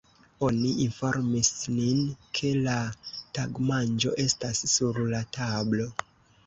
Oni 0.45 0.69
informis 0.85 1.51
nin, 1.75 2.01
ke 2.39 2.51
la 2.69 2.79
tagmanĝo 3.39 4.19
estas 4.27 4.67
sur 4.77 5.03
la 5.15 5.23
tablo. 5.41 5.89